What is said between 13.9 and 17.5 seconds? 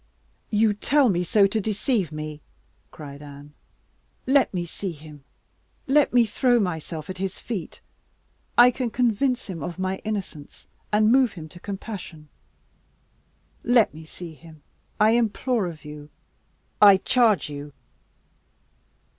me see him, I implore of you I charge